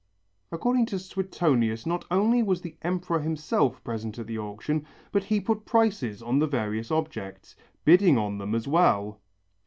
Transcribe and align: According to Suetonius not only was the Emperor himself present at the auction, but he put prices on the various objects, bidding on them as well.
According 0.51 0.87
to 0.87 0.97
Suetonius 0.97 1.85
not 1.85 2.05
only 2.09 2.41
was 2.41 2.61
the 2.61 2.75
Emperor 2.81 3.19
himself 3.19 3.83
present 3.83 4.17
at 4.17 4.25
the 4.25 4.39
auction, 4.39 4.83
but 5.11 5.25
he 5.25 5.39
put 5.39 5.63
prices 5.63 6.23
on 6.23 6.39
the 6.39 6.47
various 6.47 6.89
objects, 6.89 7.55
bidding 7.85 8.17
on 8.17 8.39
them 8.39 8.55
as 8.55 8.67
well. 8.67 9.21